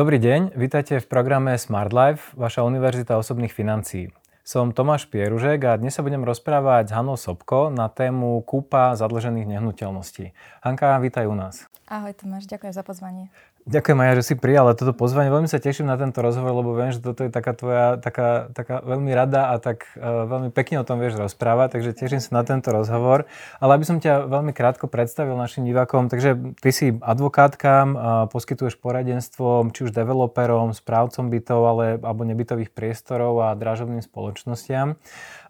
Dobrý 0.00 0.16
deň, 0.16 0.56
vítajte 0.56 0.96
v 0.96 1.04
programe 1.04 1.60
Smart 1.60 1.92
Life, 1.92 2.32
vaša 2.32 2.64
univerzita 2.64 3.20
osobných 3.20 3.52
financií. 3.52 4.08
Som 4.40 4.72
Tomáš 4.72 5.04
Pieružek 5.04 5.60
a 5.68 5.76
dnes 5.76 5.92
sa 5.92 6.00
budem 6.00 6.24
rozprávať 6.24 6.88
s 6.88 6.96
Hanou 6.96 7.20
Sobko 7.20 7.68
na 7.68 7.84
tému 7.92 8.40
kúpa 8.48 8.96
zadlžených 8.96 9.44
nehnuteľností. 9.44 10.32
Hanka, 10.64 10.96
vítaj 11.04 11.28
u 11.28 11.36
nás. 11.36 11.68
Ahoj 11.84 12.16
Tomáš, 12.16 12.48
ďakujem 12.48 12.72
za 12.72 12.80
pozvanie. 12.80 13.28
Ďakujem 13.68 13.96
Maja, 14.00 14.16
že 14.16 14.32
si 14.32 14.34
prijala 14.40 14.72
toto 14.72 14.96
pozvanie. 14.96 15.28
Veľmi 15.28 15.44
sa 15.44 15.60
teším 15.60 15.84
na 15.84 16.00
tento 16.00 16.24
rozhovor, 16.24 16.64
lebo 16.64 16.72
viem, 16.72 16.96
že 16.96 17.04
toto 17.04 17.28
je 17.28 17.30
taká 17.30 17.52
tvoja, 17.52 18.00
taká, 18.00 18.48
taká 18.56 18.80
veľmi 18.80 19.12
rada 19.12 19.52
a 19.52 19.60
tak 19.60 19.84
uh, 20.00 20.24
veľmi 20.24 20.48
pekne 20.48 20.80
o 20.80 20.86
tom 20.88 20.96
vieš 20.96 21.20
rozprávať, 21.20 21.76
takže 21.76 21.92
teším 21.92 22.24
sa 22.24 22.40
na 22.40 22.42
tento 22.48 22.72
rozhovor. 22.72 23.28
Ale 23.60 23.76
aby 23.76 23.84
som 23.84 24.00
ťa 24.00 24.32
veľmi 24.32 24.56
krátko 24.56 24.88
predstavil 24.88 25.36
našim 25.36 25.68
divákom, 25.68 26.08
takže 26.08 26.56
ty 26.56 26.70
si 26.72 26.96
advokátka, 27.04 27.72
uh, 27.84 27.88
poskytuješ 28.32 28.80
poradenstvo 28.80 29.68
či 29.76 29.80
už 29.84 29.92
developerom, 29.92 30.72
správcom 30.72 31.28
bytov 31.28 31.60
ale, 31.60 31.86
alebo 32.00 32.24
nebytových 32.24 32.72
priestorov 32.72 33.44
a 33.44 33.52
dražobným 33.52 34.00
spoločnostiam 34.00 34.96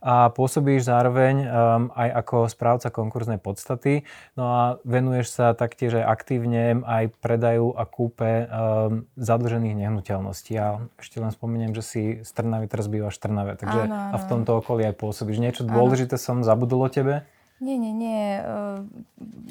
a 0.00 0.32
pôsobíš 0.32 0.88
zároveň 0.88 1.44
um, 1.44 1.48
aj 1.92 2.08
ako 2.24 2.36
správca 2.48 2.88
konkurznej 2.88 3.36
podstaty. 3.36 4.08
No 4.32 4.44
a 4.48 4.62
venuješ 4.88 5.36
sa 5.36 5.52
taktiež 5.52 6.00
aj 6.00 6.08
aktívne 6.08 6.80
aj 6.88 7.12
predaju 7.20 7.76
a 7.76 7.84
kúpe 8.00 8.48
um, 8.48 9.04
zadlžených 9.20 9.76
nehnuteľností. 9.76 10.56
Ja 10.56 10.80
ešte 10.96 11.20
len 11.20 11.28
spomeniem, 11.28 11.76
že 11.76 11.84
si 11.84 12.02
z 12.24 12.30
Trnavy, 12.32 12.64
teraz 12.64 12.88
bývaš 12.88 13.20
v 13.20 13.28
Trnave, 13.28 13.52
takže 13.60 13.84
áno, 13.84 13.92
áno. 13.92 14.12
a 14.12 14.16
v 14.16 14.24
tomto 14.24 14.50
okolí 14.64 14.88
aj 14.88 14.96
pôsobíš. 14.96 15.36
Niečo 15.36 15.68
áno. 15.68 15.76
dôležité 15.76 16.16
som 16.16 16.40
zabudol 16.40 16.88
o 16.88 16.90
tebe? 16.90 17.28
Nie, 17.60 17.76
nie, 17.76 17.92
nie. 17.92 18.40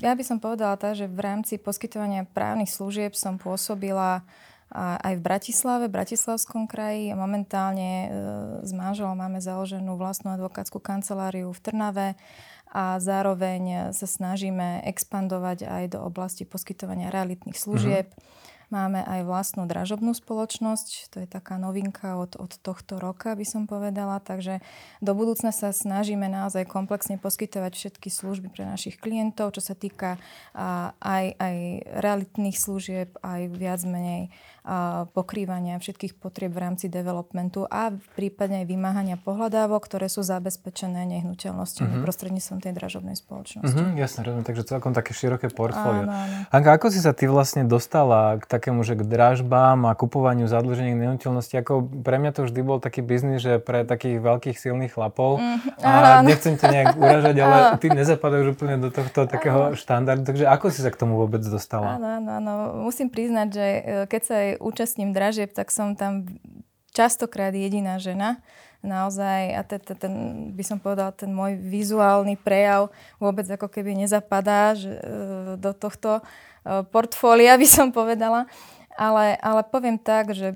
Ja 0.02 0.18
by 0.18 0.24
som 0.26 0.42
povedala 0.42 0.82
tak, 0.82 0.98
že 0.98 1.06
v 1.06 1.22
rámci 1.22 1.62
poskytovania 1.62 2.26
právnych 2.26 2.74
služieb 2.74 3.14
som 3.14 3.38
pôsobila 3.38 4.26
aj 4.74 5.14
v 5.18 5.22
Bratislave, 5.22 5.90
v 5.90 5.96
Bratislavskom 5.98 6.70
kraji. 6.70 7.14
Momentálne 7.18 7.90
e, 7.90 8.08
s 8.62 8.70
manželom 8.70 9.18
máme 9.18 9.42
založenú 9.42 9.98
vlastnú 9.98 10.30
advokátsku 10.38 10.78
kanceláriu 10.78 11.50
v 11.50 11.60
Trnave 11.62 12.08
a 12.70 13.02
zároveň 13.02 13.92
sa 13.92 14.06
snažíme 14.06 14.86
expandovať 14.86 15.66
aj 15.66 15.84
do 15.98 16.00
oblasti 16.06 16.46
poskytovania 16.46 17.10
realitných 17.10 17.58
služieb. 17.58 18.08
Mm-hmm 18.14 18.40
Máme 18.70 19.02
aj 19.02 19.26
vlastnú 19.26 19.66
dražobnú 19.66 20.14
spoločnosť, 20.14 21.10
to 21.10 21.26
je 21.26 21.28
taká 21.28 21.58
novinka 21.58 22.22
od, 22.22 22.38
od 22.38 22.54
tohto 22.62 23.02
roka, 23.02 23.34
by 23.34 23.42
som 23.42 23.66
povedala. 23.66 24.22
Takže 24.22 24.62
do 25.02 25.18
budúcna 25.18 25.50
sa 25.50 25.74
snažíme 25.74 26.30
naozaj 26.30 26.70
komplexne 26.70 27.18
poskytovať 27.18 27.74
všetky 27.74 28.14
služby 28.14 28.54
pre 28.54 28.70
našich 28.70 29.02
klientov, 29.02 29.58
čo 29.58 29.66
sa 29.66 29.74
týka 29.74 30.22
a, 30.54 30.94
aj, 31.02 31.26
aj 31.42 31.56
realitných 31.98 32.58
služieb, 32.62 33.18
aj 33.26 33.42
viac 33.58 33.82
menej 33.90 34.30
a, 34.62 35.10
pokrývania 35.18 35.82
všetkých 35.82 36.22
potrieb 36.22 36.54
v 36.54 36.62
rámci 36.62 36.94
developmentu 36.94 37.66
a 37.66 37.90
prípadne 38.14 38.62
aj 38.62 38.68
vymáhania 38.70 39.18
pohľadávok, 39.18 39.82
ktoré 39.90 40.14
sú 40.14 40.22
zabezpečené 40.22 41.10
nehnuteľnosťami 41.10 41.98
uh-huh. 41.98 42.06
prostredníctvom 42.06 42.62
tej 42.62 42.74
dražobnej 42.78 43.18
spoločnosti. 43.18 43.74
Uh-huh, 43.74 43.98
jasne, 43.98 44.30
rozumiem, 44.30 44.46
takže 44.46 44.70
celkom 44.70 44.94
také 44.94 45.18
široké 45.18 45.50
portfólio. 45.50 46.06
Áno, 46.06 46.14
áno. 46.14 46.36
Anka, 46.54 46.78
ako 46.78 46.94
si 46.94 47.02
sa 47.02 47.18
ty 47.18 47.26
vlastne 47.26 47.66
dostala 47.66 48.38
k 48.38 48.59
takému, 48.60 48.84
že 48.84 49.00
k 49.00 49.08
dražbám 49.08 49.88
a 49.88 49.96
kupovaniu 49.96 50.52
zadlžených 50.52 51.00
nehnuteľností. 51.00 51.56
Ako 51.64 51.88
pre 52.04 52.20
mňa 52.20 52.36
to 52.36 52.42
vždy 52.44 52.60
bol 52.60 52.84
taký 52.84 53.00
biznis, 53.00 53.40
že 53.40 53.64
pre 53.64 53.88
takých 53.88 54.20
veľkých 54.20 54.60
silných 54.60 54.92
chlapov. 54.92 55.40
Mm, 55.40 55.60
a 55.80 56.20
nechcem 56.28 56.60
ťa 56.60 56.68
nejak 56.68 56.88
uražať, 57.00 57.36
ale 57.40 57.58
ty 57.80 57.88
nezapadaš 57.88 58.52
úplne 58.52 58.76
do 58.84 58.92
tohto 58.92 59.24
takého 59.24 59.72
áno. 59.72 59.80
štandardu. 59.80 60.28
Takže 60.28 60.44
ako 60.52 60.68
si 60.76 60.84
sa 60.84 60.92
k 60.92 61.00
tomu 61.00 61.16
vôbec 61.16 61.40
dostala? 61.40 61.96
Áno, 61.96 62.08
áno, 62.20 62.30
áno. 62.36 62.54
Musím 62.84 63.08
priznať, 63.08 63.48
že 63.56 63.66
e, 63.66 63.82
keď 64.12 64.22
sa 64.28 64.36
aj 64.36 64.50
účastním 64.60 65.16
dražieb, 65.16 65.56
tak 65.56 65.72
som 65.72 65.96
tam 65.96 66.28
častokrát 67.00 67.56
jediná 67.56 67.96
žena 67.96 68.44
naozaj, 68.80 69.42
a 69.56 69.62
ten, 69.64 69.80
ten, 69.84 70.14
by 70.56 70.64
som 70.64 70.80
povedala, 70.80 71.12
ten 71.12 71.32
môj 71.32 71.60
vizuálny 71.60 72.40
prejav 72.40 72.92
vôbec 73.20 73.44
ako 73.48 73.68
keby 73.68 73.96
nezapadá 73.96 74.76
že, 74.76 74.92
e, 74.96 75.02
do 75.60 75.72
tohto 75.76 76.20
e, 76.20 76.84
portfólia, 76.88 77.60
by 77.62 77.68
som 77.68 77.88
povedala. 77.92 78.48
Ale, 79.00 79.40
ale 79.40 79.64
poviem 79.64 79.96
tak, 79.96 80.36
že 80.36 80.52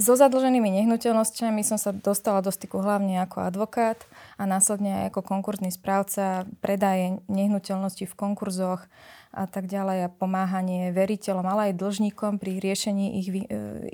so 0.00 0.16
zadlženými 0.16 0.72
nehnuteľnosťami 0.80 1.60
som 1.60 1.76
sa 1.76 1.92
dostala 1.92 2.40
do 2.40 2.48
styku 2.48 2.80
hlavne 2.80 3.20
ako 3.20 3.44
advokát 3.44 4.00
a 4.40 4.48
následne 4.48 5.04
aj 5.04 5.12
ako 5.12 5.20
konkurzný 5.20 5.68
správca, 5.68 6.48
predaje 6.64 7.20
nehnuteľnosti 7.28 8.08
v 8.08 8.18
konkurzoch 8.18 8.88
a 9.30 9.44
tak 9.46 9.68
ďalej 9.68 10.08
a 10.08 10.12
pomáhanie 10.12 10.90
veriteľom, 10.90 11.46
ale 11.46 11.70
aj 11.70 11.78
dlžníkom 11.78 12.40
pri 12.40 12.58
riešení 12.58 13.20
ich, 13.20 13.28
e, 13.30 13.44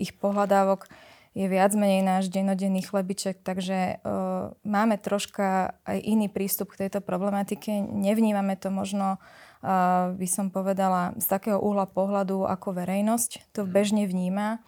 ich 0.00 0.12
pohľadávok 0.16 0.88
je 1.36 1.44
viac 1.52 1.76
menej 1.76 2.00
náš 2.00 2.32
denodenný 2.32 2.80
chlebiček, 2.80 3.44
takže 3.44 4.00
uh, 4.00 4.56
máme 4.64 4.96
troška 4.96 5.76
aj 5.84 6.00
iný 6.00 6.32
prístup 6.32 6.72
k 6.72 6.88
tejto 6.88 7.04
problematike. 7.04 7.76
Nevnímame 7.76 8.56
to 8.56 8.72
možno, 8.72 9.20
uh, 9.60 10.16
by 10.16 10.24
som 10.24 10.48
povedala, 10.48 11.12
z 11.20 11.28
takého 11.28 11.60
uhla 11.60 11.84
pohľadu 11.84 12.48
ako 12.48 12.80
verejnosť. 12.80 13.52
To 13.52 13.68
mhm. 13.68 13.70
bežne 13.70 14.04
vníma 14.08 14.64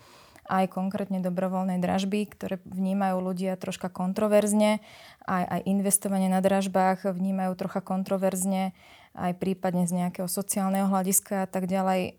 aj 0.49 0.73
konkrétne 0.73 1.21
dobrovoľnej 1.21 1.79
dražby, 1.79 2.25
ktoré 2.33 2.57
vnímajú 2.65 3.21
ľudia 3.21 3.61
troška 3.61 3.93
kontroverzne, 3.93 4.81
aj, 5.29 5.45
aj 5.45 5.61
investovanie 5.69 6.33
na 6.33 6.41
dražbách 6.41 7.05
vnímajú 7.05 7.53
trocha 7.55 7.85
kontroverzne 7.85 8.73
aj 9.19 9.35
prípadne 9.41 9.83
z 9.89 9.99
nejakého 10.05 10.31
sociálneho 10.31 10.87
hľadiska 10.87 11.45
a 11.45 11.49
tak 11.51 11.67
ďalej. 11.67 12.15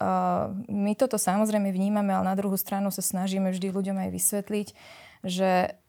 My 0.67 0.93
toto 0.99 1.15
samozrejme 1.15 1.71
vnímame, 1.71 2.11
ale 2.11 2.27
na 2.27 2.35
druhú 2.35 2.59
stranu 2.59 2.91
sa 2.91 2.99
snažíme 2.99 3.55
vždy 3.55 3.71
ľuďom 3.71 3.97
aj 4.03 4.09
vysvetliť, 4.11 4.67
že 5.23 5.79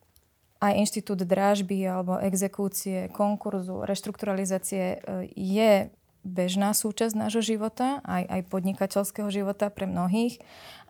aj 0.60 0.72
inštitút 0.76 1.24
drážby 1.24 1.88
alebo 1.88 2.20
exekúcie, 2.20 3.08
konkurzu, 3.16 3.80
reštrukturalizácie 3.88 4.84
e, 4.92 4.98
je 5.32 5.88
bežná 6.22 6.76
súčasť 6.76 7.16
nášho 7.16 7.40
života, 7.40 8.04
aj, 8.04 8.28
aj 8.28 8.40
podnikateľského 8.52 9.28
života 9.32 9.72
pre 9.72 9.88
mnohých. 9.88 10.40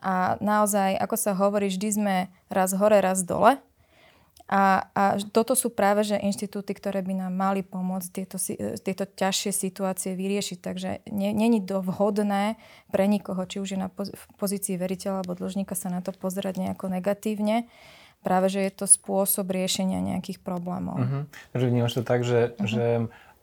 A 0.03 0.35
naozaj, 0.43 0.97
ako 0.99 1.15
sa 1.15 1.31
hovorí, 1.37 1.71
vždy 1.71 1.89
sme 1.91 2.15
raz 2.51 2.75
hore, 2.75 2.99
raz 2.99 3.23
dole. 3.23 3.59
A, 4.51 4.91
a 4.91 5.15
toto 5.31 5.55
sú 5.55 5.71
práve 5.71 6.03
že 6.03 6.19
inštitúty, 6.19 6.75
ktoré 6.75 6.99
by 6.99 7.23
nám 7.23 7.31
mali 7.31 7.63
pomôcť 7.63 8.09
tieto, 8.11 8.35
tieto 8.83 9.07
ťažšie 9.07 9.51
situácie 9.55 10.11
vyriešiť. 10.11 10.59
Takže 10.59 10.89
není 11.07 11.63
to 11.63 11.79
vhodné 11.79 12.59
pre 12.91 13.07
nikoho, 13.07 13.47
či 13.47 13.63
už 13.63 13.67
je 13.71 13.79
na 13.79 13.87
pozícii 14.35 14.75
veriteľa 14.75 15.23
alebo 15.23 15.39
dlžníka 15.39 15.71
sa 15.71 15.87
na 15.87 16.03
to 16.03 16.11
pozerať 16.11 16.59
nejako 16.59 16.91
negatívne. 16.91 17.71
Práve, 18.27 18.51
že 18.51 18.67
je 18.67 18.71
to 18.75 18.85
spôsob 18.91 19.49
riešenia 19.49 20.03
nejakých 20.03 20.43
problémov. 20.43 20.99
Uh-huh. 20.99 21.23
Takže 21.55 21.65
vnímaš 21.71 21.97
to 21.97 22.03
tak, 22.03 22.21
že, 22.21 22.53
uh-huh. 22.53 22.67
že 22.67 22.85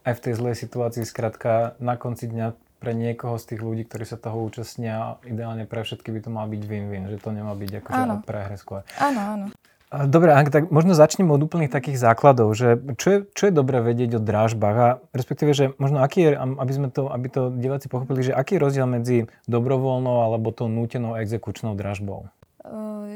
aj 0.09 0.15
v 0.17 0.23
tej 0.25 0.33
zlej 0.41 0.55
situácii, 0.57 1.05
skrátka 1.05 1.77
na 1.79 2.01
konci 2.01 2.27
dňa 2.33 2.57
pre 2.79 2.95
niekoho 2.95 3.37
z 3.37 3.55
tých 3.55 3.61
ľudí, 3.61 3.83
ktorí 3.85 4.07
sa 4.07 4.17
toho 4.17 4.39
účastnia, 4.47 5.19
ideálne 5.27 5.67
pre 5.67 5.83
všetky 5.83 6.15
by 6.15 6.21
to 6.25 6.31
mal 6.31 6.47
byť 6.47 6.63
win-win, 6.65 7.11
že 7.11 7.19
to 7.19 7.35
nemá 7.35 7.53
byť 7.59 7.83
akože 7.83 8.03
prehre 8.23 8.57
skôr. 8.57 8.87
Áno, 9.03 9.21
áno. 9.21 9.47
Dobre, 9.89 10.37
Anka, 10.37 10.53
tak 10.53 10.65
možno 10.69 10.93
začneme 10.93 11.33
od 11.33 11.49
úplných 11.49 11.73
takých 11.73 11.97
základov, 11.97 12.53
že 12.53 12.77
čo 13.01 13.09
je, 13.09 13.19
čo 13.33 13.49
je 13.49 13.53
dobré 13.57 13.81
vedieť 13.81 14.21
o 14.21 14.25
drážbách 14.25 14.77
a 14.77 14.89
respektíve, 15.17 15.57
že 15.57 15.73
možno 15.81 16.05
aký 16.05 16.29
je, 16.29 16.31
aby, 16.37 16.73
sme 16.77 16.89
to, 16.93 17.09
aby 17.09 17.27
to 17.33 17.49
diváci 17.57 17.89
pochopili, 17.89 18.21
že 18.21 18.37
aký 18.37 18.61
je 18.61 18.65
rozdiel 18.69 18.85
medzi 18.85 19.33
dobrovoľnou 19.49 20.29
alebo 20.29 20.53
tou 20.53 20.69
nútenou 20.69 21.17
exekučnou 21.17 21.73
dražbou? 21.73 22.29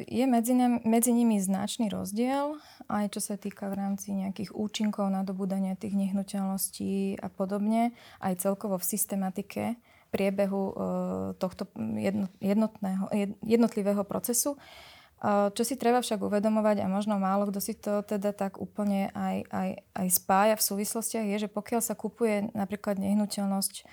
Je 0.09 0.25
medzi, 0.27 0.55
ne, 0.57 0.81
medzi 0.85 1.13
nimi 1.13 1.41
značný 1.43 1.93
rozdiel, 1.93 2.57
aj 2.89 3.13
čo 3.13 3.21
sa 3.21 3.35
týka 3.37 3.69
v 3.69 3.79
rámci 3.79 4.15
nejakých 4.15 4.55
účinkov 4.57 5.11
nadobúdania 5.13 5.77
tých 5.77 5.97
nehnuteľností 5.97 7.21
a 7.21 7.29
podobne, 7.29 7.93
aj 8.21 8.43
celkovo 8.43 8.81
v 8.81 8.89
systematike 8.89 9.63
priebehu 10.13 10.77
tohto 11.41 11.69
jednotného, 12.41 13.09
jednotlivého 13.41 14.05
procesu. 14.05 14.61
Čo 15.25 15.63
si 15.63 15.79
treba 15.79 16.03
však 16.03 16.19
uvedomovať, 16.19 16.83
a 16.83 16.91
možno 16.91 17.17
málo 17.17 17.47
kto 17.49 17.61
si 17.63 17.79
to 17.79 18.03
teda 18.03 18.35
tak 18.35 18.59
úplne 18.59 19.09
aj, 19.15 19.37
aj, 19.55 19.71
aj 19.95 20.07
spája 20.11 20.55
v 20.59 20.67
súvislostiach, 20.67 21.27
je, 21.31 21.47
že 21.47 21.49
pokiaľ 21.49 21.81
sa 21.81 21.95
kupuje 21.95 22.51
napríklad 22.53 22.99
nehnuteľnosť 22.99 23.87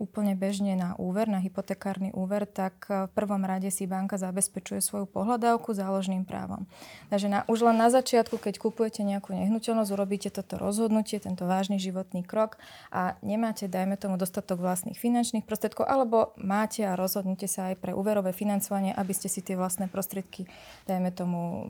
úplne 0.00 0.32
bežne 0.32 0.72
na 0.80 0.96
úver, 0.96 1.28
na 1.28 1.44
hypotekárny 1.44 2.10
úver, 2.16 2.48
tak 2.48 2.88
eh, 2.88 3.04
v 3.06 3.12
prvom 3.12 3.44
rade 3.44 3.68
si 3.68 3.84
banka 3.84 4.16
zabezpečuje 4.16 4.80
svoju 4.80 5.04
pohľadávku 5.04 5.76
záložným 5.76 6.24
právom. 6.24 6.64
Takže 7.12 7.28
na, 7.28 7.40
už 7.44 7.68
len 7.68 7.76
na 7.76 7.92
začiatku, 7.92 8.40
keď 8.40 8.56
kupujete 8.56 9.04
nejakú 9.04 9.36
nehnuteľnosť, 9.36 9.90
urobíte 9.92 10.32
toto 10.32 10.56
rozhodnutie, 10.56 11.20
tento 11.20 11.44
vážny 11.44 11.76
životný 11.76 12.24
krok 12.24 12.56
a 12.88 13.20
nemáte, 13.20 13.68
dajme 13.68 14.00
tomu, 14.00 14.16
dostatok 14.16 14.64
vlastných 14.64 14.96
finančných 14.96 15.44
prostriedkov, 15.44 15.84
alebo 15.84 16.32
máte 16.40 16.82
a 16.88 16.96
rozhodnete 16.96 17.44
sa 17.44 17.68
aj 17.68 17.76
pre 17.76 17.92
úverové 17.92 18.32
financovanie, 18.32 18.96
aby 18.96 19.12
ste 19.12 19.28
si 19.28 19.44
tie 19.44 19.54
vlastné 19.54 19.92
prostriedky, 19.92 20.48
dajme 20.88 21.12
tomu, 21.12 21.68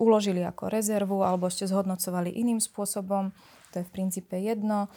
uložili 0.00 0.40
ako 0.40 0.72
rezervu 0.72 1.20
alebo 1.20 1.52
ešte 1.52 1.68
zhodnocovali 1.68 2.32
iným 2.32 2.62
spôsobom. 2.62 3.34
To 3.70 3.74
je 3.78 3.86
v 3.86 3.94
princípe 3.94 4.34
jedno 4.34 4.90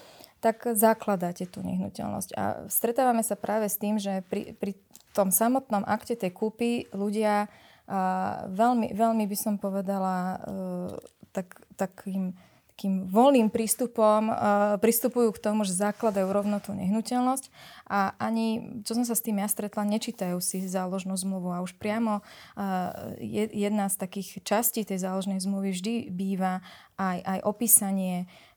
tak 0.43 0.75
zakladáte 0.75 1.47
tú 1.47 1.63
nehnuteľnosť. 1.63 2.29
A 2.35 2.67
stretávame 2.67 3.23
sa 3.23 3.39
práve 3.39 3.71
s 3.71 3.79
tým, 3.79 3.95
že 3.95 4.27
pri, 4.27 4.51
pri 4.59 4.75
tom 5.15 5.31
samotnom 5.31 5.87
akte 5.87 6.19
tej 6.19 6.35
kúpy 6.35 6.91
ľudia 6.91 7.47
uh, 7.47 8.51
veľmi, 8.51 8.91
veľmi 8.91 9.23
by 9.23 9.37
som 9.39 9.55
povedala 9.55 10.35
uh, 10.35 10.91
tak, 11.31 11.63
takým 11.79 12.35
takým 12.73 13.05
voľným 13.05 13.53
prístupom 13.53 14.33
uh, 14.33 14.35
pristupujú 14.81 15.29
k 15.37 15.43
tomu, 15.45 15.61
že 15.61 15.77
zakladajú 15.77 16.25
rovno 16.25 16.57
tú 16.57 16.73
nehnuteľnosť 16.73 17.53
a 17.85 18.17
ani, 18.17 18.81
čo 18.81 18.97
som 18.97 19.05
sa 19.05 19.13
s 19.13 19.21
tým 19.21 19.37
ja 19.37 19.45
stretla, 19.45 19.85
nečítajú 19.85 20.41
si 20.41 20.65
záložnú 20.65 21.13
zmluvu 21.13 21.53
a 21.53 21.61
už 21.61 21.77
priamo 21.77 22.25
uh, 22.25 23.13
jedna 23.53 23.93
z 23.93 23.95
takých 24.01 24.41
častí 24.41 24.81
tej 24.81 25.05
záložnej 25.05 25.37
zmluvy 25.37 25.69
vždy 25.69 25.93
býva 26.09 26.65
aj, 26.97 27.21
aj 27.21 27.39
opísanie 27.45 28.25
E, 28.25 28.52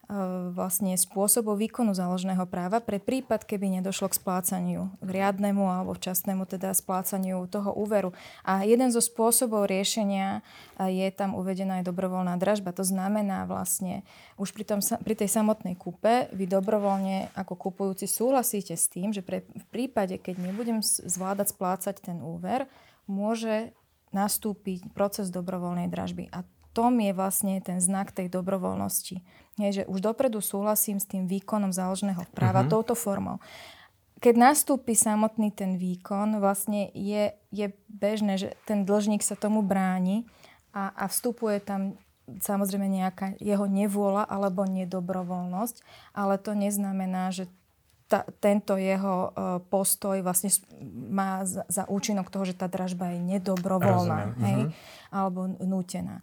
vlastne 0.55 0.95
spôsobov 0.95 1.59
výkonu 1.59 1.91
záložného 1.91 2.47
práva 2.47 2.79
pre 2.79 3.03
prípad, 3.03 3.43
keby 3.43 3.83
nedošlo 3.83 4.15
k 4.15 4.19
splácaniu 4.23 4.95
k 5.03 5.09
riadnemu 5.11 5.67
alebo 5.67 5.99
včasnému 5.99 6.47
teda 6.47 6.71
splácaniu 6.79 7.43
toho 7.51 7.75
úveru. 7.75 8.15
A 8.47 8.63
jeden 8.63 8.95
zo 8.95 9.03
spôsobov 9.03 9.67
riešenia 9.67 10.47
e, 10.79 11.03
je 11.03 11.09
tam 11.11 11.35
uvedená 11.35 11.83
aj 11.83 11.91
dobrovoľná 11.91 12.39
dražba. 12.39 12.71
To 12.79 12.87
znamená 12.87 13.51
vlastne, 13.51 14.07
už 14.39 14.55
pri, 14.55 14.63
tom, 14.63 14.79
pri 14.79 15.15
tej 15.19 15.27
samotnej 15.27 15.75
kúpe 15.75 16.31
vy 16.31 16.47
dobrovoľne 16.47 17.35
ako 17.35 17.59
kupujúci 17.59 18.07
súhlasíte 18.07 18.79
s 18.79 18.87
tým, 18.87 19.11
že 19.11 19.27
pre, 19.27 19.43
v 19.43 19.67
prípade, 19.75 20.23
keď 20.23 20.39
nebudem 20.39 20.79
zvládať 20.87 21.51
splácať 21.51 21.99
ten 21.99 22.23
úver, 22.23 22.71
môže 23.11 23.75
nastúpiť 24.15 24.95
proces 24.95 25.35
dobrovoľnej 25.35 25.91
dražby. 25.91 26.31
A 26.31 26.47
tom 26.77 27.01
je 27.01 27.17
vlastne 27.17 27.57
ten 27.65 27.81
znak 27.81 28.13
tej 28.13 28.29
dobrovoľnosti. 28.29 29.25
Nie, 29.57 29.73
že 29.73 29.89
už 29.89 30.05
dopredu 30.05 30.45
súhlasím 30.45 31.01
s 31.01 31.09
tým 31.09 31.25
výkonom 31.25 31.73
záložného 31.73 32.29
práva 32.37 32.69
uh-huh. 32.69 32.77
touto 32.77 32.93
formou. 32.93 33.41
Keď 34.21 34.35
nastúpi 34.37 34.93
samotný 34.93 35.49
ten 35.57 35.81
výkon, 35.81 36.37
vlastne 36.37 36.93
je, 36.93 37.33
je 37.49 37.73
bežné, 37.89 38.37
že 38.37 38.53
ten 38.69 38.85
dlžník 38.85 39.25
sa 39.25 39.37
tomu 39.37 39.65
bráni 39.65 40.29
a, 40.77 40.93
a 40.93 41.09
vstupuje 41.09 41.65
tam 41.65 41.97
samozrejme 42.29 42.85
nejaká 42.91 43.39
jeho 43.41 43.65
nevôľa 43.65 44.29
alebo 44.29 44.67
nedobrovoľnosť, 44.69 45.77
ale 46.13 46.37
to 46.37 46.53
neznamená, 46.53 47.33
že 47.33 47.49
ta, 48.07 48.23
tento 48.39 48.79
jeho 48.79 49.31
uh, 49.31 49.59
postoj 49.67 50.23
vlastne 50.23 50.51
má 51.11 51.43
za, 51.43 51.67
za 51.67 51.85
účinok 51.91 52.31
toho, 52.31 52.47
že 52.47 52.55
tá 52.55 52.71
dražba 52.71 53.15
je 53.15 53.21
nedobrovoľná 53.37 54.39
hej, 54.47 54.61
uh-huh. 54.71 54.73
alebo 55.11 55.51
nútená. 55.59 56.23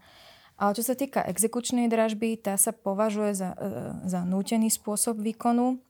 Ale 0.58 0.78
čo 0.78 0.86
sa 0.86 0.94
týka 0.94 1.26
exekučnej 1.26 1.90
dražby, 1.90 2.38
tá 2.38 2.56
sa 2.62 2.72
považuje 2.72 3.34
za, 3.34 3.58
e, 3.58 3.66
za 4.06 4.22
nútený 4.22 4.70
spôsob 4.70 5.18
výkonu, 5.20 5.82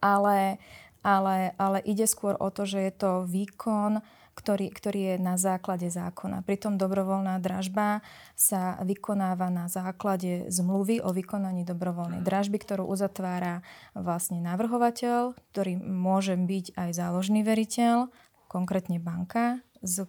ale, 0.00 0.58
ale, 1.00 1.36
ale 1.56 1.78
ide 1.86 2.04
skôr 2.04 2.36
o 2.36 2.48
to, 2.52 2.68
že 2.68 2.78
je 2.90 2.92
to 2.92 3.10
výkon, 3.24 4.04
ktorý, 4.36 4.68
ktorý 4.68 5.00
je 5.00 5.16
na 5.16 5.40
základe 5.40 5.88
zákona. 5.88 6.44
Pritom 6.44 6.76
dobrovoľná 6.76 7.40
dražba 7.40 8.04
sa 8.36 8.76
vykonáva 8.84 9.48
na 9.48 9.64
základe 9.72 10.52
zmluvy 10.52 11.00
o 11.00 11.08
vykonaní 11.16 11.64
dobrovoľnej 11.64 12.20
dražby, 12.20 12.60
ktorú 12.60 12.84
uzatvára 12.84 13.64
vlastne 13.96 14.44
navrhovateľ, 14.44 15.32
ktorý 15.56 15.80
môže 15.80 16.36
byť 16.36 16.76
aj 16.76 16.90
záložný 16.92 17.40
veriteľ, 17.48 18.12
konkrétne 18.46 19.00
banka 19.00 19.64
z, 19.80 20.04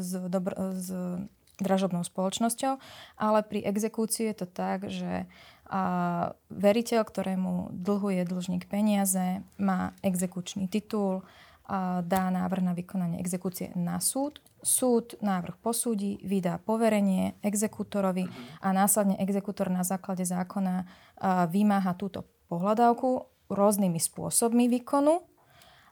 z, 0.00 0.10
dobro, 0.32 0.56
z 0.72 0.88
dražobnou 1.60 2.04
spoločnosťou, 2.04 2.78
ale 3.16 3.38
pri 3.44 3.64
exekúcii 3.64 4.32
je 4.32 4.36
to 4.36 4.46
tak, 4.48 4.88
že 4.88 5.24
a 5.66 6.30
veriteľ, 6.46 7.02
ktorému 7.02 7.74
dlhuje 7.74 8.22
dlžník 8.22 8.70
peniaze, 8.70 9.42
má 9.58 9.98
exekučný 9.98 10.70
titul, 10.70 11.26
a 11.66 12.06
dá 12.06 12.30
návrh 12.30 12.62
na 12.62 12.70
vykonanie 12.78 13.18
exekúcie 13.18 13.74
na 13.74 13.98
súd. 13.98 14.38
Súd 14.62 15.18
návrh 15.18 15.58
posúdi, 15.58 16.22
vydá 16.22 16.62
poverenie 16.62 17.34
exekútorovi 17.42 18.30
a 18.62 18.70
následne 18.70 19.18
exekútor 19.18 19.66
na 19.74 19.82
základe 19.82 20.22
zákona 20.22 20.86
vymáha 21.50 21.98
túto 21.98 22.22
pohľadávku 22.46 23.26
rôznymi 23.50 23.98
spôsobmi 23.98 24.70
výkonu 24.70 25.26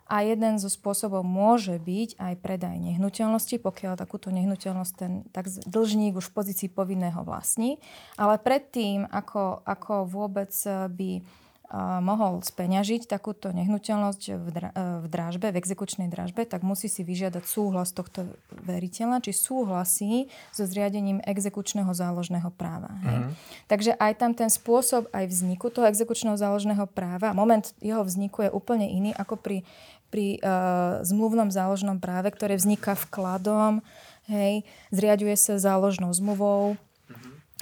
a 0.04 0.20
jeden 0.20 0.60
zo 0.60 0.68
spôsobov 0.68 1.24
môže 1.24 1.80
byť 1.80 2.20
aj 2.20 2.34
predaj 2.44 2.76
nehnuteľnosti, 2.76 3.56
pokiaľ 3.56 3.96
takúto 3.96 4.28
nehnuteľnosť 4.28 4.92
ten 4.96 5.24
tak 5.32 5.48
dlžník 5.48 6.20
už 6.20 6.28
v 6.28 6.36
pozícii 6.36 6.68
povinného 6.68 7.24
vlastní. 7.24 7.80
Ale 8.20 8.36
predtým, 8.36 9.08
ako, 9.08 9.64
ako 9.64 10.04
vôbec 10.04 10.52
by 10.92 11.24
mohol 12.04 12.44
speňažiť 12.44 13.08
takúto 13.08 13.48
nehnuteľnosť 13.50 14.22
v, 14.36 14.48
dra- 14.52 14.74
e, 14.76 14.84
v 15.00 15.06
dražbe, 15.08 15.48
v 15.48 15.58
exekučnej 15.58 16.12
dražbe, 16.12 16.44
tak 16.44 16.60
musí 16.60 16.92
si 16.92 17.00
vyžiadať 17.00 17.40
súhlas 17.40 17.90
tohto 17.90 18.28
veriteľa, 18.52 19.24
či 19.24 19.32
súhlasí 19.32 20.28
so 20.52 20.68
zriadením 20.68 21.24
exekučného 21.24 21.88
záložného 21.90 22.52
práva. 22.54 22.92
Hej. 23.08 23.16
Uh-huh. 23.16 23.32
Takže 23.66 23.90
aj 23.96 24.12
tam 24.20 24.36
ten 24.36 24.52
spôsob 24.52 25.08
aj 25.10 25.24
vzniku 25.26 25.72
toho 25.72 25.88
exekučného 25.88 26.36
záložného 26.36 26.84
práva, 26.86 27.32
moment 27.32 27.64
jeho 27.80 28.04
vzniku 28.04 28.44
je 28.44 28.50
úplne 28.52 28.86
iný 28.86 29.10
ako 29.16 29.40
pri, 29.40 29.66
pri 30.12 30.38
uh, 30.44 31.00
zmluvnom 31.02 31.48
záložnom 31.48 31.98
práve, 31.98 32.30
ktoré 32.30 32.54
vzniká 32.60 32.94
vkladom, 33.08 33.80
hej, 34.28 34.62
zriaduje 34.92 35.34
sa 35.34 35.56
záložnou 35.56 36.12
zmluvou, 36.12 36.76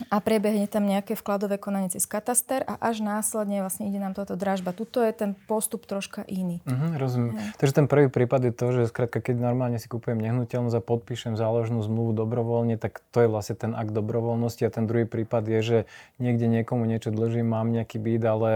a 0.08 0.24
prebehne 0.24 0.64
tam 0.64 0.88
nejaké 0.88 1.12
vkladové 1.12 1.60
konanie 1.60 1.92
cez 1.92 2.08
kataster 2.08 2.64
a 2.64 2.80
až 2.80 3.04
následne 3.04 3.60
vlastne 3.60 3.92
ide 3.92 4.00
nám 4.00 4.16
toto 4.16 4.40
dražba. 4.40 4.72
Tuto 4.72 5.04
je 5.04 5.12
ten 5.12 5.30
postup 5.44 5.84
troška 5.84 6.24
iný. 6.24 6.64
Uh-huh, 6.64 6.96
rozumiem. 6.96 7.36
Ja. 7.36 7.52
Takže 7.60 7.76
ten 7.76 7.86
prvý 7.92 8.08
prípad 8.08 8.48
je 8.48 8.52
to, 8.56 8.66
že 8.72 8.82
skrátka, 8.88 9.20
keď 9.20 9.52
normálne 9.52 9.76
si 9.76 9.92
kúpujem 9.92 10.16
nehnuteľnosť 10.16 10.76
a 10.80 10.82
podpíšem 10.82 11.36
záložnú 11.36 11.84
zmluvu 11.84 12.16
dobrovoľne, 12.16 12.80
tak 12.80 13.04
to 13.12 13.20
je 13.20 13.28
vlastne 13.28 13.56
ten 13.60 13.72
akt 13.76 13.92
dobrovoľnosti 13.92 14.64
a 14.64 14.72
ten 14.72 14.88
druhý 14.88 15.04
prípad 15.04 15.44
je, 15.44 15.60
že 15.60 15.78
niekde 16.16 16.48
niekomu 16.48 16.88
niečo 16.88 17.12
dlžím, 17.12 17.52
mám 17.52 17.68
nejaký 17.68 18.00
byt, 18.00 18.24
ale 18.24 18.50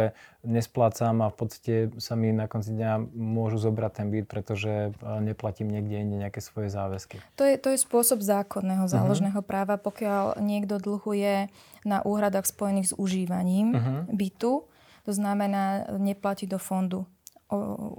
nesplácam 0.46 1.26
a 1.26 1.28
v 1.28 1.36
podstate 1.36 1.74
sa 1.98 2.14
mi 2.14 2.30
na 2.30 2.46
konci 2.46 2.70
dňa 2.72 3.12
môžu 3.12 3.58
zobrať 3.58 3.92
ten 4.00 4.06
byt, 4.08 4.30
pretože 4.30 4.70
e, 4.70 4.90
neplatím 5.20 5.68
niekde 5.68 5.98
inde 5.98 6.16
nejaké 6.22 6.38
svoje 6.38 6.70
záväzky. 6.70 7.18
To 7.36 7.42
je, 7.42 7.58
to 7.58 7.74
je 7.74 7.78
spôsob 7.82 8.22
zákonného 8.22 8.86
mhm. 8.86 8.92
záložného 8.94 9.40
uh-huh. 9.42 9.50
práva, 9.50 9.76
pokiaľ 9.76 10.38
niekto 10.38 10.78
dlhuje 10.78 11.50
na 11.82 11.98
úhradách 12.06 12.46
spojených 12.46 12.94
s 12.94 12.94
užívaním 12.94 13.74
uh-huh. 13.74 14.06
bytu, 14.14 14.64
to 15.06 15.12
znamená 15.14 15.86
neplatí 15.98 16.50
do 16.50 16.58
fondu 16.58 17.06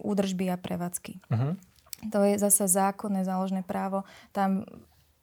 údržby 0.04 0.52
a 0.52 0.60
prevádzky. 0.60 1.24
Uh-huh. 1.32 1.56
To 2.12 2.20
je 2.28 2.36
zase 2.36 2.68
zákonné 2.68 3.24
záložné 3.24 3.64
právo. 3.64 4.04
Tam 4.36 4.68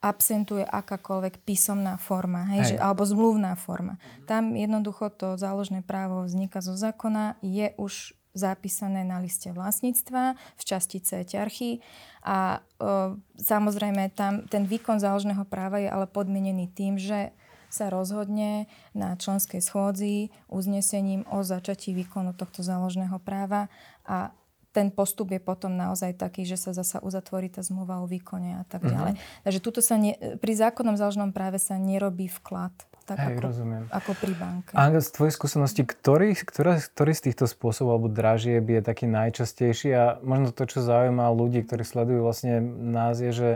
absentuje 0.05 0.61
akákoľvek 0.61 1.41
písomná 1.41 1.97
forma, 1.97 2.45
hej, 2.53 2.61
hej. 2.61 2.69
Že, 2.69 2.75
alebo 2.77 3.01
zmluvná 3.01 3.57
forma. 3.57 3.97
Tam 4.29 4.53
jednoducho 4.53 5.09
to 5.09 5.33
záložné 5.33 5.81
právo 5.81 6.21
vzniká 6.29 6.61
zo 6.61 6.77
zákona, 6.77 7.41
je 7.41 7.73
už 7.81 8.13
zapísané 8.35 9.07
na 9.07 9.23
liste 9.23 9.47
vlastníctva 9.49 10.35
v 10.35 10.63
časti 10.67 10.99
C 10.99 11.23
ťarchy 11.23 11.79
a 12.21 12.59
e, 12.59 13.15
samozrejme 13.39 14.11
tam 14.11 14.43
ten 14.51 14.67
výkon 14.67 14.99
záložného 14.99 15.47
práva 15.47 15.79
je 15.79 15.87
ale 15.87 16.03
podmienený 16.03 16.67
tým, 16.75 16.99
že 16.99 17.31
sa 17.71 17.87
rozhodne 17.87 18.67
na 18.91 19.15
členskej 19.15 19.63
schôdzi 19.63 20.35
uznesením 20.51 21.23
o 21.31 21.43
začatí 21.43 21.95
výkonu 21.95 22.35
tohto 22.35 22.59
záložného 22.59 23.19
práva 23.23 23.71
a 24.03 24.35
ten 24.75 24.91
postup 24.91 25.31
je 25.31 25.39
potom 25.39 25.71
naozaj 25.71 26.19
taký, 26.19 26.43
že 26.43 26.59
sa 26.59 26.75
zasa 26.75 26.99
uzatvorí 26.99 27.47
tá 27.47 27.63
zmluva 27.63 28.03
o 28.03 28.11
výkone 28.11 28.59
a 28.59 28.63
tak 28.67 28.83
ďalej. 28.83 29.15
Mm-hmm. 29.15 29.43
Takže 29.47 29.59
tuto 29.63 29.79
sa 29.79 29.95
ne, 29.95 30.19
pri 30.35 30.53
zákonnom 30.59 30.99
záložnom 30.99 31.31
práve 31.31 31.63
sa 31.63 31.79
nerobí 31.79 32.27
vklad. 32.27 32.75
Tak 33.05 33.21
Hej, 33.21 33.37
ako, 33.37 33.41
rozumiem. 33.47 33.83
ako 33.93 34.11
pri 34.17 34.33
banke. 34.33 34.73
A 34.73 34.89
z 34.97 35.13
tvojej 35.13 35.33
skúsenosti, 35.37 35.85
ktorý, 35.85 36.33
ktorý, 36.35 36.81
ktorý 36.81 37.11
z 37.13 37.21
týchto 37.31 37.45
spôsobov 37.45 38.01
alebo 38.01 38.09
dražieb 38.09 38.65
je 38.65 38.81
taký 38.81 39.05
najčastejší 39.05 39.89
a 39.93 40.03
možno 40.25 40.49
to, 40.51 40.65
čo 40.65 40.81
zaujíma 40.81 41.29
ľudí, 41.29 41.63
ktorí 41.63 41.85
sledujú 41.85 42.25
vlastne 42.25 42.59
nás, 42.65 43.21
je, 43.21 43.29
že 43.31 43.49